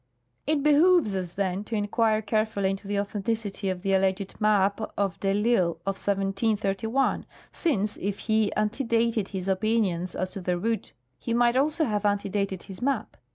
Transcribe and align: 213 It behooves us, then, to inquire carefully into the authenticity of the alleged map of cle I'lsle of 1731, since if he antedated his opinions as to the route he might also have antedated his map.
213 0.47 0.57
It 0.57 0.63
behooves 0.75 1.15
us, 1.15 1.33
then, 1.33 1.63
to 1.65 1.75
inquire 1.75 2.23
carefully 2.23 2.71
into 2.71 2.87
the 2.87 2.99
authenticity 2.99 3.69
of 3.69 3.83
the 3.83 3.93
alleged 3.93 4.33
map 4.39 4.81
of 4.97 5.19
cle 5.19 5.29
I'lsle 5.31 5.73
of 5.85 5.97
1731, 6.01 7.27
since 7.51 7.97
if 7.97 8.17
he 8.17 8.51
antedated 8.57 9.27
his 9.27 9.47
opinions 9.47 10.15
as 10.15 10.31
to 10.31 10.41
the 10.41 10.57
route 10.57 10.93
he 11.19 11.35
might 11.35 11.55
also 11.55 11.85
have 11.85 12.03
antedated 12.07 12.63
his 12.63 12.81
map. 12.81 13.15